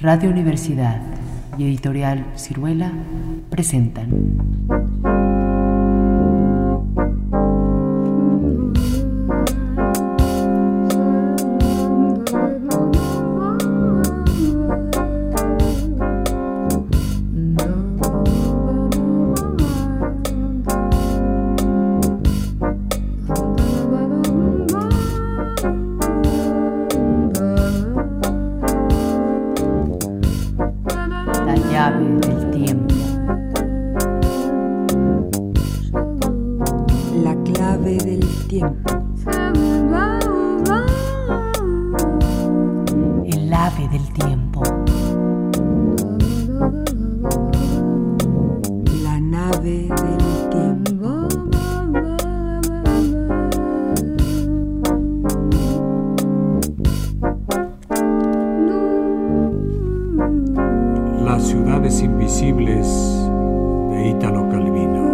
[0.00, 1.02] Radio Universidad
[1.58, 2.92] y Editorial Ciruela
[3.50, 4.97] presentan
[62.56, 65.04] de Ítalo Calvino.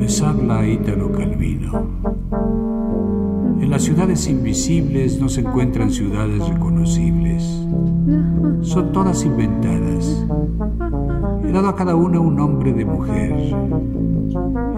[0.00, 1.86] Les habla Ítalo Calvino.
[3.60, 7.42] En las ciudades invisibles no se encuentran ciudades reconocibles.
[8.62, 10.26] Son todas inventadas.
[11.44, 14.01] He dado a cada una un nombre de mujer.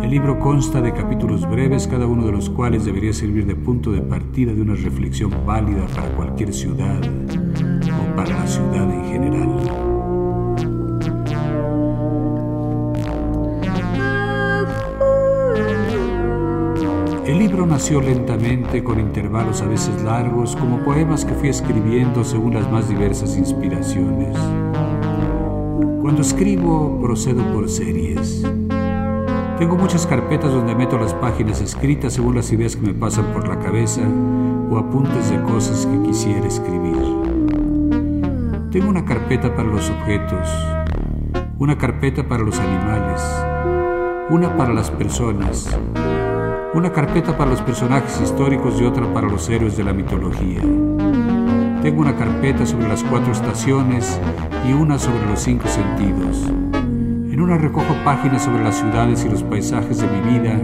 [0.05, 3.91] El libro consta de capítulos breves, cada uno de los cuales debería servir de punto
[3.91, 9.48] de partida de una reflexión válida para cualquier ciudad o para la ciudad en general.
[17.27, 22.52] El libro nació lentamente, con intervalos a veces largos, como poemas que fui escribiendo según
[22.52, 24.36] las más diversas inspiraciones.
[26.02, 28.44] Cuando escribo, procedo por series.
[29.58, 33.47] Tengo muchas carpetas donde meto las páginas escritas según las ideas que me pasan por
[33.47, 34.02] la cabeza
[34.69, 36.97] o apuntes de cosas que quisiera escribir.
[38.72, 40.48] Tengo una carpeta para los objetos,
[41.59, 43.22] una carpeta para los animales,
[44.28, 45.78] una para las personas,
[46.75, 50.62] una carpeta para los personajes históricos y otra para los héroes de la mitología.
[51.81, 54.19] Tengo una carpeta sobre las cuatro estaciones
[54.69, 56.50] y una sobre los cinco sentidos.
[57.34, 60.56] En una recojo páginas sobre las ciudades y los paisajes de mi vida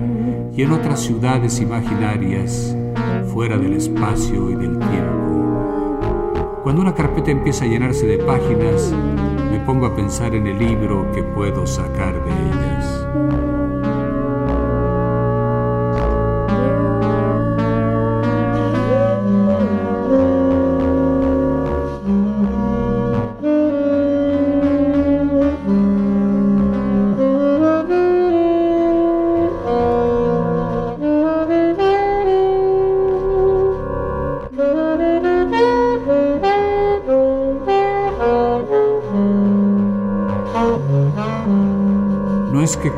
[0.55, 2.77] y en otras ciudades imaginarias
[3.35, 6.61] fuera del espacio y del tiempo.
[6.63, 8.95] Cuando una carpeta empieza a llenarse de páginas,
[9.51, 13.60] me pongo a pensar en el libro que puedo sacar de ellas.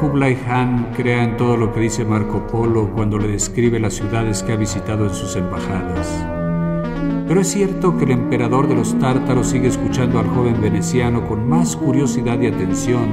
[0.03, 4.43] Kublai Khan crea en todo lo que dice Marco Polo cuando le describe las ciudades
[4.43, 6.27] que ha visitado en sus embajadas.
[7.29, 11.49] Pero es cierto que el emperador de los tártaros sigue escuchando al joven veneciano con
[11.49, 13.11] más curiosidad y atención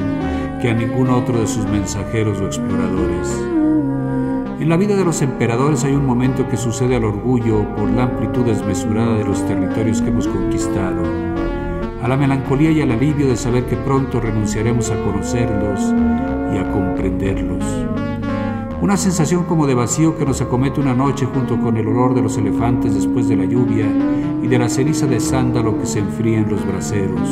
[0.63, 3.39] que a ningún otro de sus mensajeros o exploradores.
[4.59, 8.05] En la vida de los emperadores hay un momento que sucede al orgullo por la
[8.05, 11.03] amplitud desmesurada de los territorios que hemos conquistado,
[12.01, 15.93] a la melancolía y al alivio de saber que pronto renunciaremos a conocerlos
[16.53, 17.63] y a comprenderlos.
[18.81, 22.21] Una sensación como de vacío que nos acomete una noche junto con el olor de
[22.21, 23.85] los elefantes después de la lluvia
[24.41, 27.29] y de la ceniza de sándalo que se enfría en los braseros.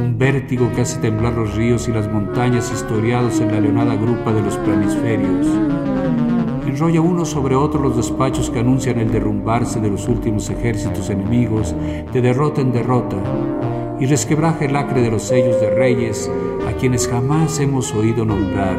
[0.00, 4.32] Un vértigo que hace temblar los ríos y las montañas historiados en la leonada grupa
[4.32, 5.46] de los planisferios.
[6.66, 11.74] Enrolla uno sobre otro los despachos que anuncian el derrumbarse de los últimos ejércitos enemigos
[12.12, 13.16] de derrota en derrota
[14.00, 16.30] y resquebraja el acre de los sellos de reyes
[16.78, 18.76] quienes jamás hemos oído nombrar,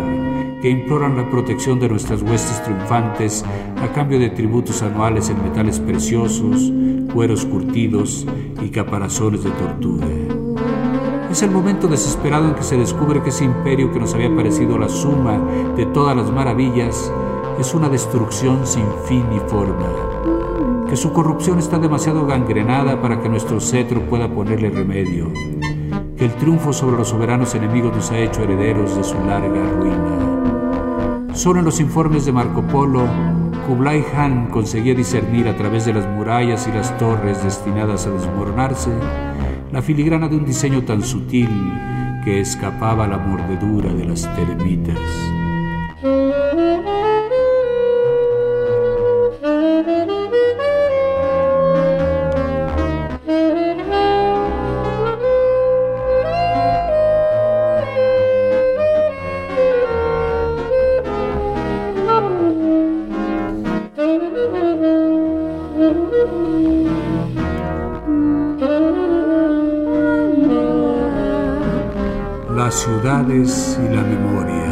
[0.62, 3.44] que imploran la protección de nuestras huestes triunfantes
[3.82, 6.72] a cambio de tributos anuales en metales preciosos,
[7.14, 8.26] cueros curtidos
[8.62, 10.08] y caparazones de tortura.
[11.30, 14.78] Es el momento desesperado en que se descubre que ese imperio que nos había parecido
[14.78, 15.38] la suma
[15.76, 17.12] de todas las maravillas
[17.60, 23.30] es una destrucción sin fin ni forma, que su corrupción está demasiado gangrenada para que
[23.30, 25.32] nuestro cetro pueda ponerle remedio,
[26.20, 31.34] el triunfo sobre los soberanos enemigos nos ha hecho herederos de su larga ruina.
[31.34, 33.08] Solo en los informes de Marco Polo,
[33.66, 38.92] Kublai Khan conseguía discernir a través de las murallas y las torres destinadas a desmoronarse
[39.72, 41.50] la filigrana de un diseño tan sutil
[42.26, 44.98] que escapaba a la mordedura de las termitas.
[72.56, 74.70] Las ciudades y la memoria.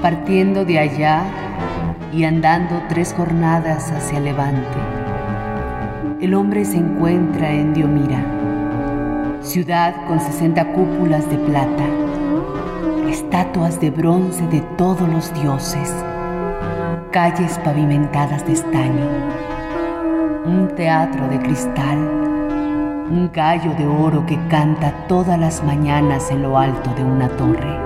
[0.00, 1.24] Partiendo de allá
[2.12, 4.78] y andando tres jornadas hacia levante,
[6.20, 8.24] el hombre se encuentra en Diomira,
[9.42, 12.03] ciudad con 60 cúpulas de plata,
[13.34, 15.92] estatuas de bronce de todos los dioses,
[17.10, 19.08] calles pavimentadas de estaño,
[20.46, 21.98] un teatro de cristal,
[23.10, 27.76] un gallo de oro que canta todas las mañanas en lo alto de una torre.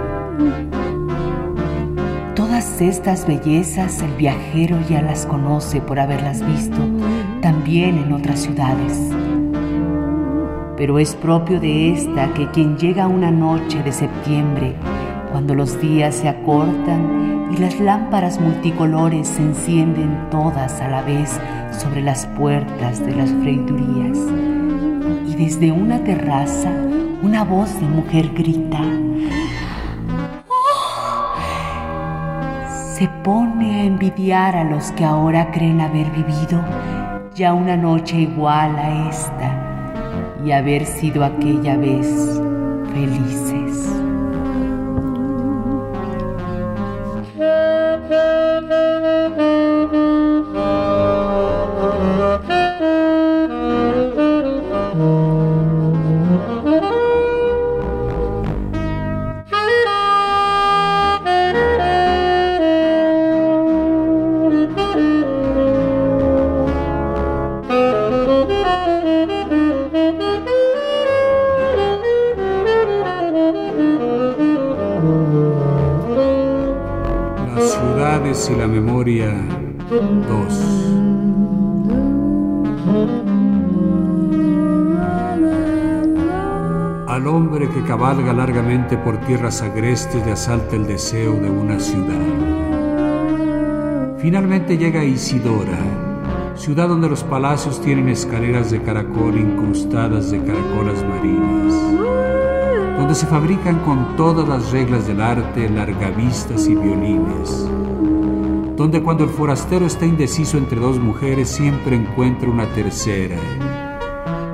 [2.35, 6.77] Todas estas bellezas el viajero ya las conoce por haberlas visto
[7.41, 9.01] también en otras ciudades.
[10.77, 14.77] Pero es propio de esta que quien llega una noche de septiembre,
[15.31, 21.41] cuando los días se acortan y las lámparas multicolores se encienden todas a la vez
[21.73, 24.19] sobre las puertas de las freidurías,
[25.27, 26.71] y desde una terraza
[27.23, 28.81] una voz de mujer grita,
[32.95, 36.63] se pone a envidiar a los que ahora creen haber vivido
[37.35, 42.41] ya una noche igual a esta y haber sido aquella vez
[42.93, 43.58] felices.
[78.51, 79.33] Y la memoria
[79.91, 79.99] 2.
[87.09, 92.25] Al hombre que cabalga largamente por tierras agrestes le asalta el deseo de una ciudad.
[94.19, 95.79] Finalmente llega Isidora,
[96.55, 101.75] ciudad donde los palacios tienen escaleras de caracol incrustadas de caracolas marinas
[102.99, 107.69] donde se fabrican con todas las reglas del arte largavistas y violines,
[108.79, 113.37] donde cuando el forastero está indeciso entre dos mujeres siempre encuentra una tercera,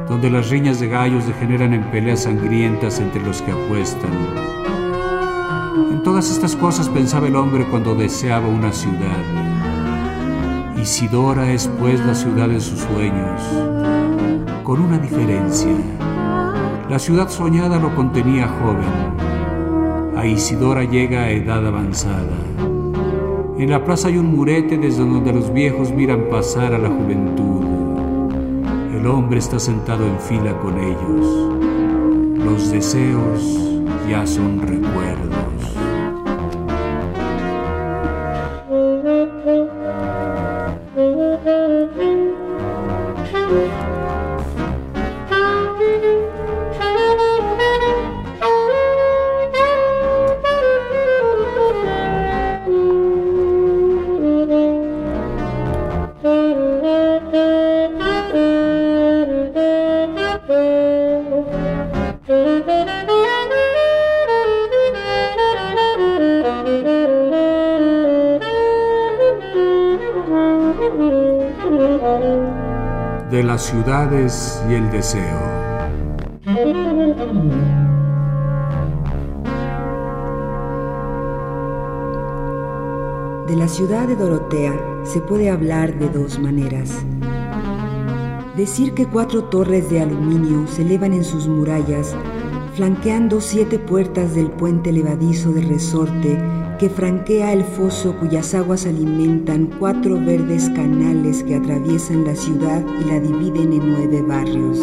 [0.09, 4.11] donde las riñas de gallos degeneran en peleas sangrientas entre los que apuestan.
[5.93, 9.23] En todas estas cosas pensaba el hombre cuando deseaba una ciudad.
[10.81, 13.43] Isidora es pues la ciudad de sus sueños,
[14.63, 15.77] con una diferencia.
[16.89, 20.17] La ciudad soñada lo contenía joven.
[20.17, 22.74] A Isidora llega a edad avanzada.
[23.57, 27.65] En la plaza hay un murete desde donde los viejos miran pasar a la juventud.
[28.93, 32.45] El hombre está sentado en fila con ellos.
[32.45, 33.61] Los deseos
[34.11, 35.34] ya son recuerdos.
[73.35, 75.41] De las ciudades y el deseo.
[83.49, 84.73] De la ciudad de Dorotea
[85.03, 87.05] se puede hablar de dos maneras.
[88.57, 92.15] Decir que cuatro torres de aluminio se elevan en sus murallas,
[92.77, 96.39] flanqueando siete puertas del puente levadizo de resorte
[96.79, 103.05] que franquea el foso cuyas aguas alimentan cuatro verdes canales que atraviesan la ciudad y
[103.05, 104.81] la dividen en nueve barrios,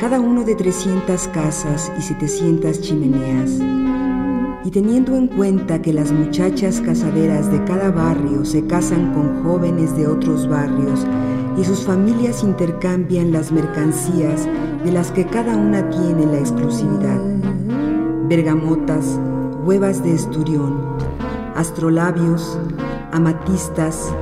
[0.00, 3.60] cada uno de 300 casas y 700 chimeneas.
[4.64, 9.96] Y teniendo en cuenta que las muchachas casaderas de cada barrio se casan con jóvenes
[9.96, 11.06] de otros barrios
[11.56, 14.48] y sus familias intercambian las mercancías
[14.84, 17.20] de las que cada una tiene la exclusividad.
[18.28, 19.20] Bergamotas,
[19.66, 20.96] huevas de esturión,
[21.56, 22.56] astrolabios,
[23.10, 24.14] amatistas,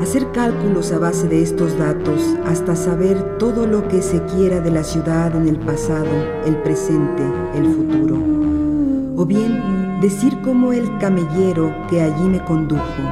[0.00, 4.70] hacer cálculos a base de estos datos hasta saber todo lo que se quiera de
[4.70, 6.08] la ciudad en el pasado,
[6.46, 7.22] el presente,
[7.54, 8.16] el futuro.
[9.16, 13.02] O bien decir como el camellero que allí me condujo.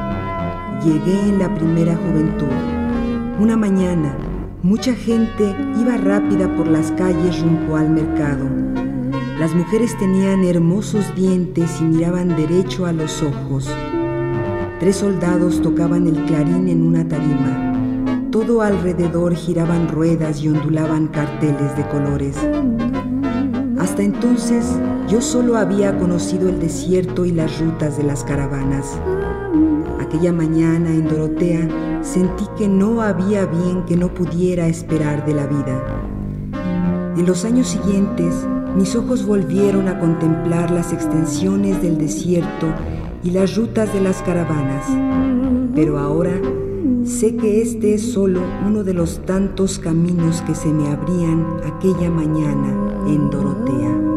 [0.83, 2.47] Llegué en la primera juventud.
[3.39, 4.17] Una mañana,
[4.63, 8.88] mucha gente iba rápida por las calles rumbo al mercado.
[9.39, 13.71] Las mujeres tenían hermosos dientes y miraban derecho a los ojos.
[14.81, 17.73] Tres soldados tocaban el clarín en una tarima.
[18.33, 22.37] Todo alrededor giraban ruedas y ondulaban carteles de colores.
[23.79, 24.67] Hasta entonces
[25.09, 28.99] yo solo había conocido el desierto y las rutas de las caravanas.
[30.01, 31.69] Aquella mañana en Dorotea
[32.03, 36.05] sentí que no había bien que no pudiera esperar de la vida.
[37.17, 38.35] En los años siguientes,
[38.79, 42.69] mis ojos volvieron a contemplar las extensiones del desierto
[43.25, 44.87] y las rutas de las caravanas,
[45.75, 46.41] pero ahora
[47.05, 52.09] sé que este es solo uno de los tantos caminos que se me abrían aquella
[52.09, 52.69] mañana
[53.09, 54.08] en Dorotea.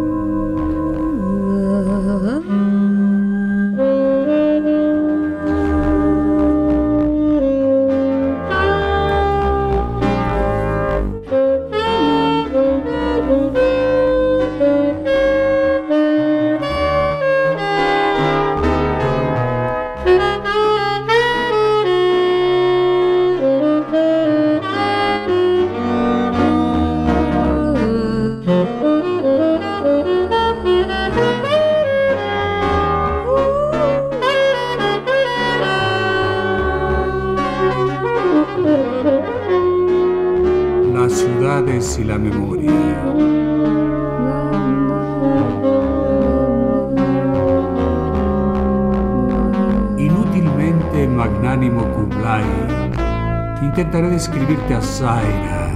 [53.91, 55.73] Intentaré describirte a Zaira,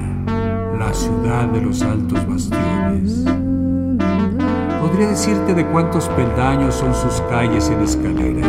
[0.79, 3.25] la ciudad de los altos bastiones.
[4.79, 8.47] Podría decirte de cuántos peldaños son sus calles en escalera,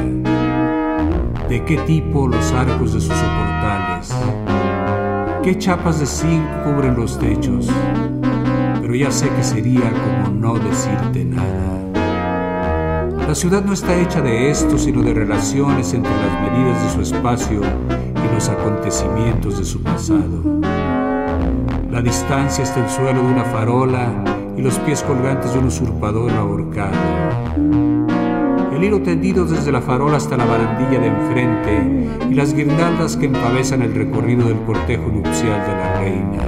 [1.48, 4.14] de qué tipo los arcos de sus soportales
[5.42, 7.68] qué chapas de zinc cubren los techos,
[8.80, 11.80] pero ya sé que sería como no decirte nada.
[13.26, 17.00] La ciudad no está hecha de esto, sino de relaciones entre las medidas de su
[17.00, 17.62] espacio
[18.36, 20.60] los acontecimientos de su pasado.
[21.90, 24.12] La distancia está el suelo de una farola
[24.58, 26.96] y los pies colgantes de un usurpador ahorcado
[28.76, 33.24] el hilo tendido desde la farola hasta la barandilla de enfrente y las guirnaldas que
[33.24, 36.42] empavezan el recorrido del cortejo nupcial de la reina.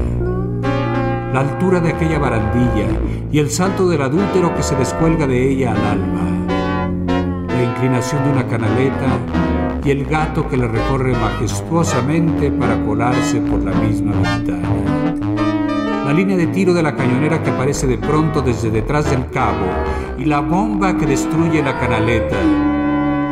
[1.32, 2.86] La altura de aquella barandilla
[3.32, 7.46] y el salto del adúltero que se descuelga de ella al alma.
[7.48, 9.47] La inclinación de una canaleta
[9.84, 14.68] y el gato que la recorre majestuosamente para colarse por la misma ventana.
[16.04, 19.66] La línea de tiro de la cañonera que aparece de pronto desde detrás del cabo
[20.18, 22.36] y la bomba que destruye la canaleta,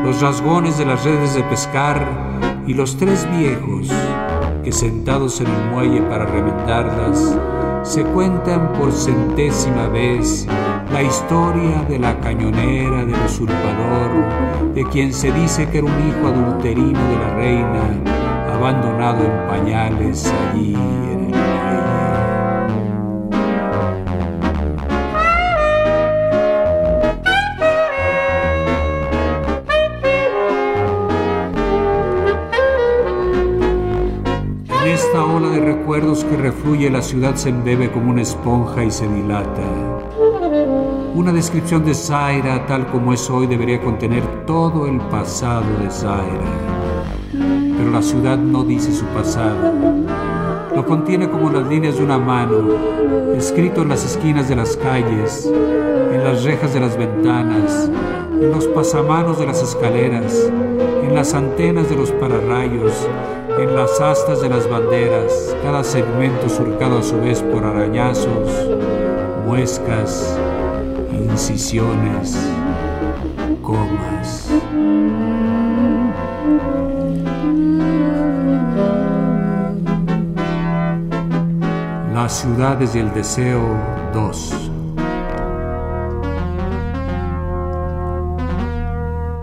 [0.05, 2.07] los rasgones de las redes de pescar
[2.67, 3.91] y los tres viejos
[4.63, 7.37] que sentados en el muelle para remendarlas
[7.83, 10.47] se cuentan por centésima vez
[10.97, 16.27] la historia de la cañonera del usurpador, de quien se dice que era un hijo
[16.27, 17.83] adulterino de la reina,
[18.55, 21.37] abandonado en pañales allí en el
[36.25, 39.96] que refluye la ciudad se embebe como una esponja y se dilata.
[41.17, 46.45] Una descripción de Zaira tal como es hoy debería contener todo el pasado de Zaira.
[47.33, 49.73] Pero la ciudad no dice su pasado.
[50.75, 52.69] Lo contiene como las líneas de una mano,
[53.35, 57.91] escrito en las esquinas de las calles, en las rejas de las ventanas,
[58.39, 60.53] en los pasamanos de las escaleras,
[61.03, 62.93] en las antenas de los pararrayos,
[63.59, 68.69] en las astas de las banderas, cada segmento surcado a su vez por arañazos,
[69.47, 70.39] muescas,
[71.13, 72.37] incisiones,
[73.63, 74.51] comas.
[82.13, 83.63] Las ciudades y el deseo
[84.13, 84.71] 2.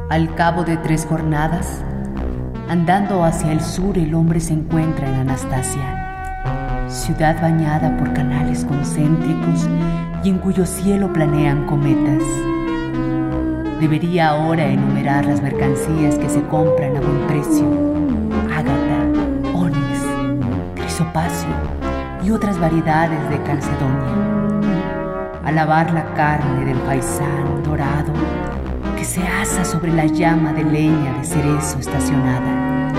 [0.09, 1.83] Al cabo de tres jornadas,
[2.69, 9.67] Andando hacia el sur, el hombre se encuentra en Anastasia, ciudad bañada por canales concéntricos
[10.23, 12.23] y en cuyo cielo planean cometas.
[13.79, 17.65] Debería ahora enumerar las mercancías que se compran a buen precio:
[18.49, 19.99] ágata, onix,
[20.75, 21.49] crisopacio
[22.23, 24.61] y otras variedades de calcedonia.
[25.43, 28.13] Alabar la carne del paisán dorado
[28.97, 32.93] que se asa sobre la llama de leña de cerezo estacionada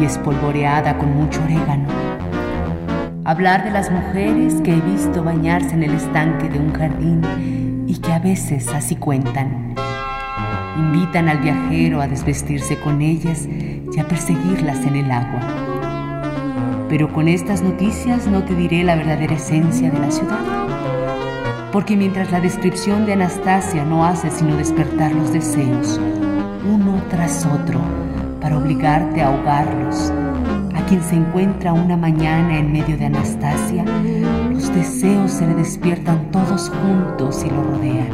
[0.00, 2.07] y espolvoreada con mucho orégano.
[3.28, 7.98] Hablar de las mujeres que he visto bañarse en el estanque de un jardín y
[7.98, 9.74] que a veces así cuentan.
[10.78, 15.40] Invitan al viajero a desvestirse con ellas y a perseguirlas en el agua.
[16.88, 20.68] Pero con estas noticias no te diré la verdadera esencia de la ciudad
[21.70, 26.00] porque mientras la descripción de Anastasia no hace sino despertar los deseos,
[26.66, 27.78] uno tras otro,
[28.40, 30.10] para obligarte a ahogarlos,
[30.88, 33.84] quien se encuentra una mañana en medio de Anastasia,
[34.50, 38.08] los deseos se le despiertan todos juntos y lo rodean.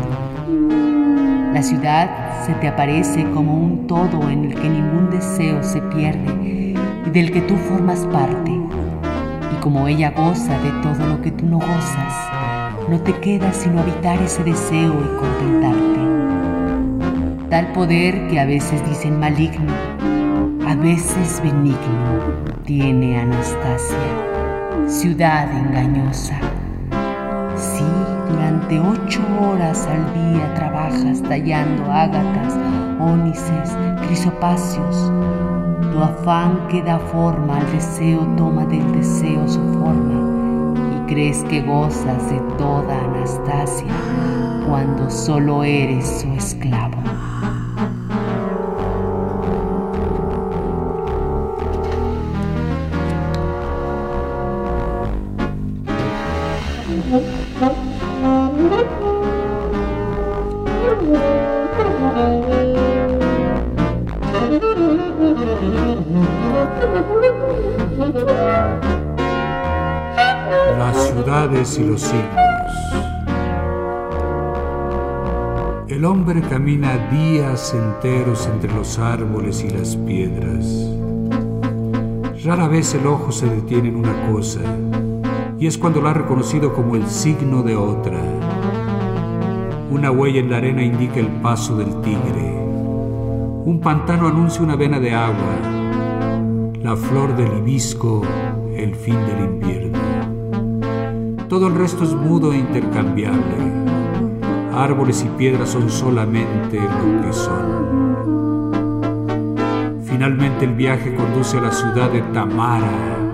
[1.55, 6.75] La ciudad se te aparece como un todo en el que ningún deseo se pierde
[7.07, 8.51] y del que tú formas parte.
[8.51, 13.83] Y como ella goza de todo lo que tú no gozas, no te queda sino
[13.83, 16.01] habitar ese deseo y contentarte.
[17.51, 19.73] Tal poder que a veces dicen maligno,
[20.67, 21.79] a veces benigno,
[22.65, 23.97] tiene Anastasia,
[24.87, 26.39] ciudad engañosa.
[27.57, 27.85] Si
[28.29, 32.55] durante ocho horas al día trabajas tallando ágatas,
[33.01, 35.13] ónices, crisopacios.
[35.93, 40.35] Tu afán que da forma al deseo toma del deseo su forma
[41.07, 43.87] crees que gozas de toda Anastasia
[44.67, 47.04] cuando solo eres su esclavo.
[71.79, 72.25] Y los siglos.
[75.89, 80.91] El hombre camina días enteros entre los árboles y las piedras.
[82.45, 84.61] Rara vez el ojo se detiene en una cosa,
[85.65, 88.21] y es cuando lo ha reconocido como el signo de otra.
[89.91, 92.55] Una huella en la arena indica el paso del tigre.
[93.65, 95.57] Un pantano anuncia una vena de agua.
[96.83, 98.21] La flor del hibisco,
[98.77, 99.99] el fin del invierno.
[101.49, 103.57] Todo el resto es mudo e intercambiable.
[104.71, 107.95] Árboles y piedras son solamente lo que son.
[110.05, 113.34] Finalmente el viaje conduce a la ciudad de Tamara.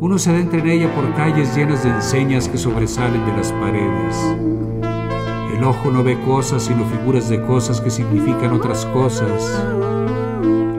[0.00, 4.16] Uno se adentra en ella por calles llenas de enseñas que sobresalen de las paredes.
[5.54, 9.62] El ojo no ve cosas sino figuras de cosas que significan otras cosas.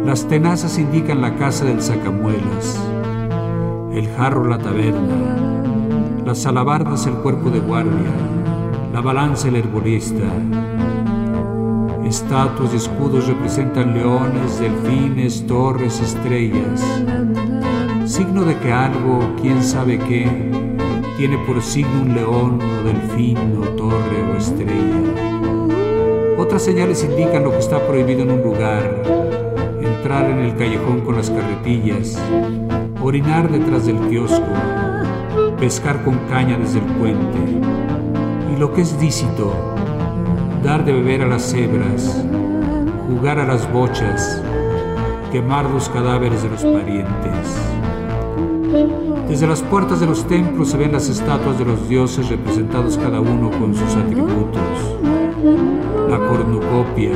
[0.04, 2.82] Las tenazas indican la casa del sacamuelas,
[3.94, 8.12] el jarro la taberna, las alabardas el cuerpo de guardia,
[8.92, 10.26] la balanza el herbolista.
[12.04, 16.82] Estatuas y escudos representan leones, delfines, torres, estrellas,
[18.06, 20.28] signo de que algo, quién sabe qué,
[21.18, 25.02] tiene por signo un león o delfín o torre o estrella.
[26.38, 29.04] Otras señales indican lo que está prohibido en un lugar,
[29.82, 32.20] entrar en el callejón con las carretillas,
[33.04, 34.42] orinar detrás del kiosco,
[35.60, 37.38] pescar con caña desde el puente,
[38.54, 39.54] y lo que es lícito,
[40.64, 42.26] dar de beber a las cebras,
[43.08, 44.42] jugar a las bochas,
[45.32, 47.81] quemar los cadáveres de los parientes.
[49.28, 53.22] Desde las puertas de los templos se ven las estatuas de los dioses representados cada
[53.22, 54.62] uno con sus atributos.
[56.10, 57.12] La cornucopia,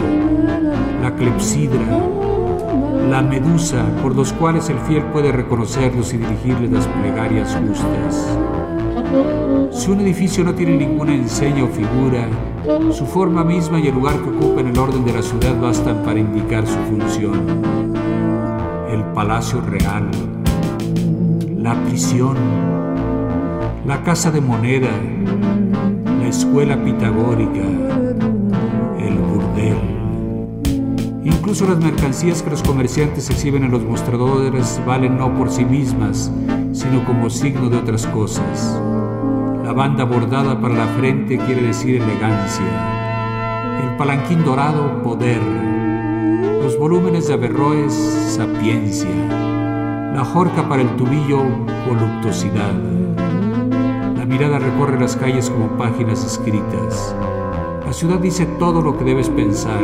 [1.02, 2.00] la clepsidra,
[3.10, 8.38] la medusa, por los cuales el fiel puede reconocerlos y dirigirles las plegarias justas.
[9.72, 12.28] Si un edificio no tiene ninguna enseña o figura,
[12.91, 16.02] su forma misma y el lugar que ocupa en el orden de la ciudad bastan
[16.04, 17.62] para indicar su función.
[18.89, 20.10] El palacio real,
[21.65, 22.38] la prisión,
[23.88, 24.91] la casa de moneda,
[26.19, 27.63] la escuela pitagórica,
[28.99, 29.75] el burdel.
[31.23, 36.32] Incluso las mercancías que los comerciantes exhiben en los mostradores valen no por sí mismas,
[36.71, 38.80] sino como signo de otras cosas.
[39.63, 43.82] La banda bordada para la frente quiere decir elegancia.
[43.84, 45.41] El palanquín dorado, poder.
[46.62, 47.91] los volúmenes de Averroes,
[48.36, 49.55] sapiencia,
[50.15, 51.43] la jorca para el tubillo,
[51.86, 52.71] voluptuosidad.
[54.15, 57.13] La mirada recorre las calles como páginas escritas.
[57.86, 59.84] La ciudad dice todo lo que debes pensar,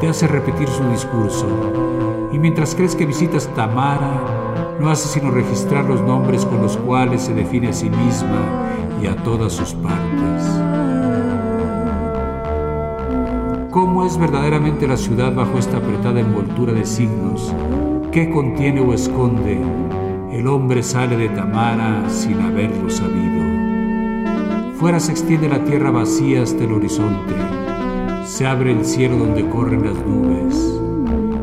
[0.00, 1.48] te hace repetir su discurso.
[2.32, 7.22] Y mientras crees que visitas Tamara, no hace sino registrar los nombres con los cuales
[7.22, 8.68] se define a sí misma
[9.02, 10.65] y a todas sus partes.
[14.06, 17.52] Es verdaderamente la ciudad bajo esta apretada envoltura de signos?
[18.12, 19.60] ¿Qué contiene o esconde?
[20.32, 23.44] El hombre sale de Tamara sin haberlo sabido.
[24.76, 27.34] Fuera se extiende la tierra vacía hasta el horizonte.
[28.24, 30.80] Se abre el cielo donde corren las nubes.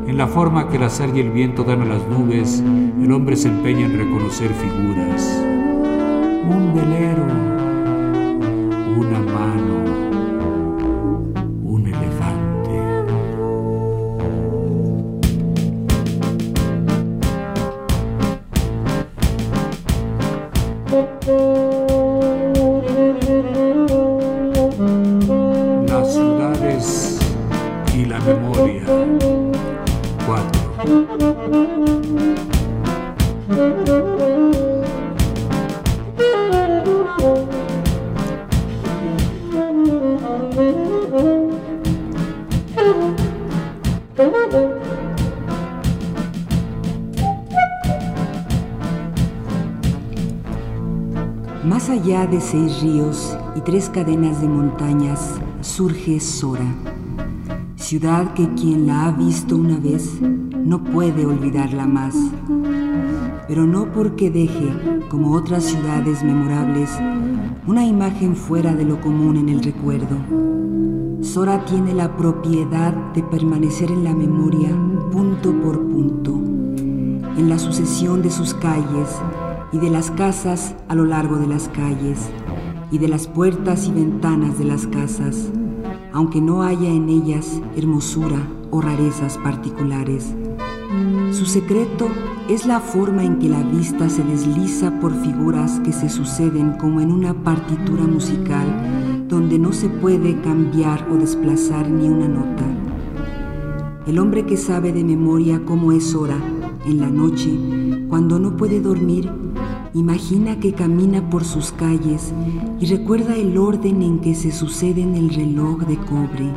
[0.07, 3.35] En la forma que el azar y el viento dan a las nubes, el hombre
[3.35, 5.43] se empeña en reconocer figuras.
[6.49, 7.52] Un velero,
[51.65, 56.75] Más allá de seis ríos y tres cadenas de montañas surge Sora,
[57.77, 62.15] ciudad que quien la ha visto una vez no puede olvidarla más,
[63.47, 64.73] pero no porque deje,
[65.09, 66.89] como otras ciudades memorables,
[67.65, 70.17] una imagen fuera de lo común en el recuerdo.
[71.21, 74.69] Sora tiene la propiedad de permanecer en la memoria
[75.13, 79.07] punto por punto, en la sucesión de sus calles,
[79.73, 82.29] y de las casas a lo largo de las calles
[82.91, 85.49] y de las puertas y ventanas de las casas,
[86.13, 88.37] aunque no haya en ellas hermosura
[88.69, 90.35] o rarezas particulares.
[91.31, 92.07] Su secreto
[92.47, 97.01] es la forma en que la vista se desliza por figuras que se suceden como
[97.01, 98.67] en una partitura musical
[99.27, 102.63] donde no se puede cambiar o desplazar ni una nota.
[104.05, 106.37] El hombre que sabe de memoria cómo es hora
[106.85, 107.51] en la noche,
[108.09, 109.29] cuando no puede dormir,
[109.95, 112.33] Imagina que camina por sus calles
[112.79, 116.49] y recuerda el orden en que se suceden el reloj de cobre,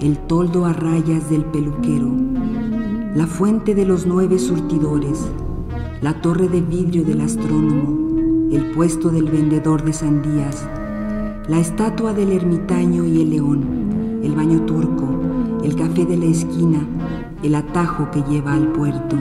[0.00, 2.12] el toldo a rayas del peluquero,
[3.16, 5.26] la fuente de los nueve surtidores,
[6.02, 10.64] la torre de vidrio del astrónomo, el puesto del vendedor de sandías,
[11.48, 15.08] la estatua del ermitaño y el león, el baño turco,
[15.64, 16.86] el café de la esquina,
[17.42, 19.16] el atajo que lleva al puerto.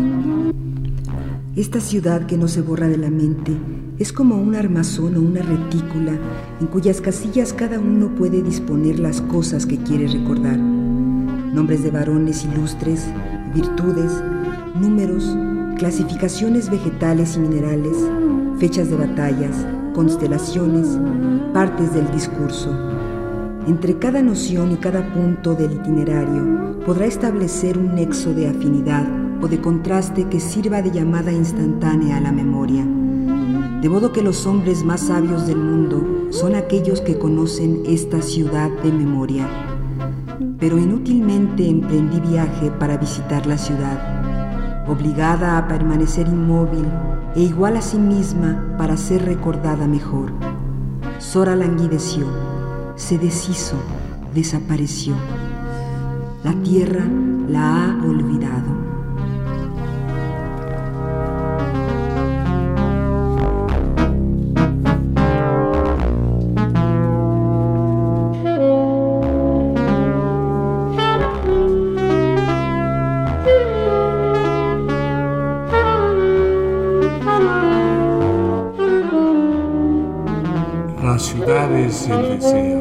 [1.55, 3.51] Esta ciudad que no se borra de la mente
[3.99, 6.13] es como un armazón o una retícula
[6.59, 10.57] en cuyas casillas cada uno puede disponer las cosas que quiere recordar.
[10.57, 13.05] Nombres de varones ilustres,
[13.53, 14.11] virtudes,
[14.79, 15.35] números,
[15.77, 17.97] clasificaciones vegetales y minerales,
[18.59, 20.87] fechas de batallas, constelaciones,
[21.53, 23.00] partes del discurso.
[23.67, 29.05] Entre cada noción y cada punto del itinerario podrá establecer un nexo de afinidad
[29.39, 32.83] o de contraste que sirva de llamada instantánea a la memoria.
[33.81, 38.69] De modo que los hombres más sabios del mundo son aquellos que conocen esta ciudad
[38.83, 39.47] de memoria.
[40.59, 46.85] Pero inútilmente emprendí viaje para visitar la ciudad, obligada a permanecer inmóvil
[47.35, 50.31] e igual a sí misma para ser recordada mejor.
[51.17, 52.25] Sora languideció,
[52.95, 53.77] se deshizo,
[54.33, 55.15] desapareció.
[56.43, 57.05] La tierra
[57.47, 58.81] la ha olvidado.
[81.21, 82.80] Ciudades el deseo.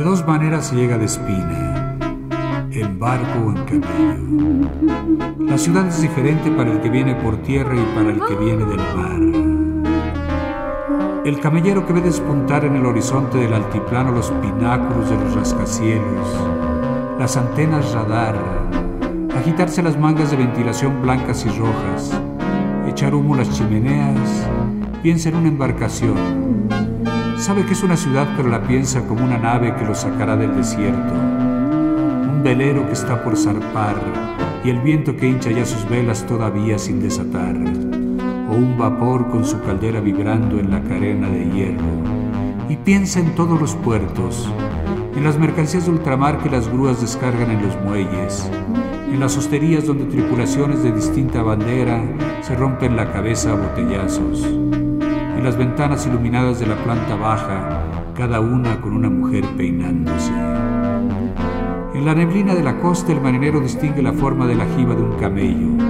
[0.00, 2.08] De dos maneras llega a Despine,
[2.70, 4.70] en barco o en camello.
[5.38, 8.64] La ciudad es diferente para el que viene por tierra y para el que viene
[8.64, 9.20] del mar.
[11.26, 16.48] El camellero que ve despuntar en el horizonte del altiplano los pináculos de los rascacielos,
[17.18, 18.36] las antenas radar,
[19.36, 22.18] agitarse las mangas de ventilación blancas y rojas,
[22.88, 24.48] echar humo las chimeneas,
[25.02, 26.59] piensa en una embarcación.
[27.40, 30.54] Sabe que es una ciudad, pero la piensa como una nave que lo sacará del
[30.54, 31.14] desierto.
[31.14, 33.96] Un velero que está por zarpar
[34.62, 37.56] y el viento que hincha ya sus velas todavía sin desatar.
[37.56, 42.68] O un vapor con su caldera vibrando en la carena de hierro.
[42.68, 44.46] Y piensa en todos los puertos,
[45.16, 48.50] en las mercancías de ultramar que las grúas descargan en los muelles,
[49.10, 52.04] en las hosterías donde tripulaciones de distinta bandera
[52.42, 54.46] se rompen la cabeza a botellazos,
[55.40, 57.82] en las ventanas iluminadas de la planta baja,
[58.14, 60.30] cada una con una mujer peinándose.
[61.94, 65.00] En la neblina de la costa el marinero distingue la forma de la jiba de
[65.00, 65.82] un camello,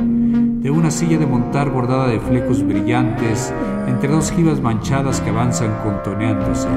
[0.62, 3.52] de una silla de montar bordada de flecos brillantes
[3.88, 6.68] entre dos jibas manchadas que avanzan contoneándose.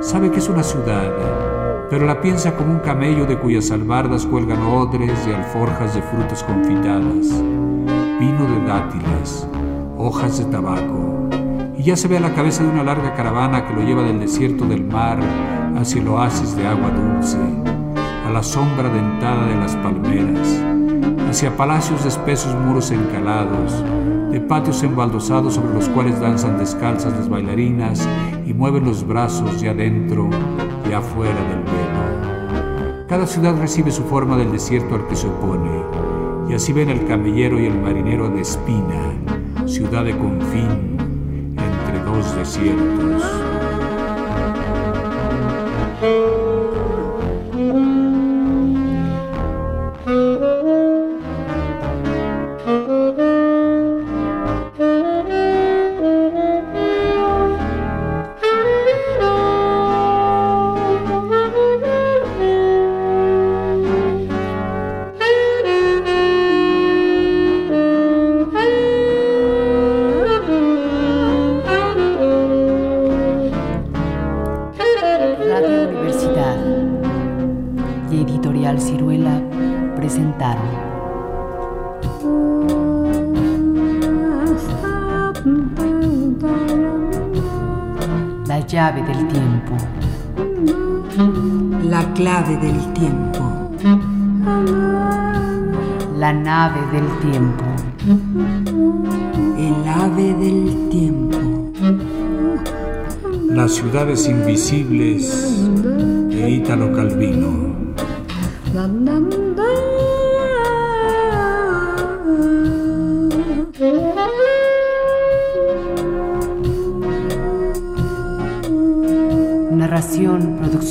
[0.00, 1.08] Sabe que es una ciudad,
[1.88, 6.42] pero la piensa como un camello de cuyas albardas cuelgan odres y alforjas de frutas
[6.42, 7.30] confitadas,
[8.18, 9.46] vino de dátiles,
[9.96, 11.11] hojas de tabaco,
[11.76, 14.20] y ya se ve a la cabeza de una larga caravana que lo lleva del
[14.20, 15.18] desierto del mar
[15.76, 17.38] hacia el oasis de agua dulce,
[18.26, 20.60] a la sombra dentada de las palmeras,
[21.28, 23.82] hacia palacios de espesos muros encalados,
[24.30, 28.06] de patios embaldosados sobre los cuales danzan descalzas las bailarinas
[28.46, 30.28] y mueven los brazos ya dentro
[30.88, 33.06] y afuera del velo.
[33.08, 35.70] Cada ciudad recibe su forma del desierto al que se opone,
[36.48, 40.91] y así ven el camellero y el marinero de espina, ciudad de confín
[42.22, 43.22] dos desiertos.
[88.92, 89.76] Llave del tiempo.
[91.88, 93.40] La clave del tiempo.
[96.18, 97.64] La nave del tiempo.
[99.58, 101.38] El ave del tiempo.
[103.48, 105.64] Las ciudades invisibles
[106.28, 107.72] de Ítalo Calvino.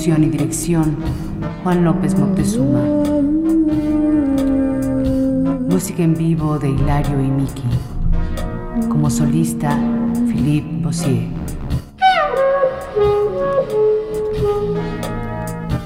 [0.01, 0.97] Producción y dirección,
[1.61, 2.81] Juan López Moctezuma.
[5.69, 7.61] Música en vivo de Hilario y Miki.
[8.89, 9.77] Como solista,
[10.27, 11.27] Philippe Bossier.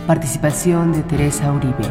[0.08, 1.89] Participación de Teresa Uribe.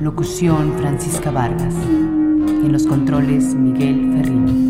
[0.00, 1.74] Locución Francisca Vargas.
[1.74, 4.69] En los controles Miguel Ferrini.